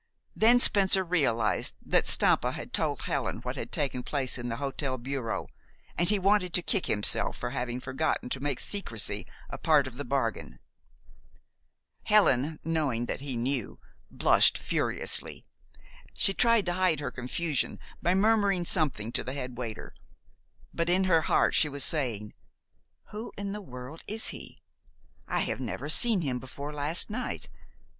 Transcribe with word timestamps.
Then 0.35 0.57
Spencer 0.57 1.03
realized 1.03 1.75
that 1.85 2.07
Stampa 2.07 2.53
had 2.53 2.73
told 2.73 3.03
Helen 3.03 3.37
what 3.41 3.55
had 3.55 3.71
taken 3.71 4.01
place 4.01 4.35
in 4.39 4.47
the 4.47 4.55
hotel 4.57 4.97
bureau, 4.97 5.45
and 5.95 6.09
he 6.09 6.17
wanted 6.17 6.55
to 6.55 6.63
kick 6.63 6.87
himself 6.87 7.37
for 7.37 7.51
having 7.51 7.79
forgotten 7.79 8.27
to 8.29 8.39
make 8.39 8.59
secrecy 8.59 9.27
a 9.51 9.59
part 9.59 9.85
of 9.85 9.97
the 9.97 10.03
bargain. 10.03 10.57
Helen, 12.05 12.59
knowing 12.63 13.05
that 13.05 13.21
he 13.21 13.37
knew, 13.37 13.77
blushed 14.09 14.57
furiously. 14.57 15.45
She 16.15 16.33
tried 16.33 16.65
to 16.65 16.73
hide 16.73 16.99
her 16.99 17.11
confusion 17.11 17.77
by 18.01 18.15
murmuring 18.15 18.65
something 18.65 19.11
to 19.11 19.23
the 19.23 19.33
head 19.33 19.55
waiter. 19.55 19.93
But 20.73 20.89
in 20.89 21.03
her 21.03 21.21
heart 21.21 21.53
she 21.53 21.69
was 21.69 21.83
saying, 21.83 22.33
"Who 23.09 23.33
in 23.37 23.51
the 23.51 23.61
world 23.61 24.03
is 24.07 24.29
he? 24.29 24.57
I 25.27 25.41
have 25.41 25.59
never 25.59 25.89
seen 25.89 26.21
him 26.21 26.39
before 26.39 26.73
last 26.73 27.11
night. 27.11 27.49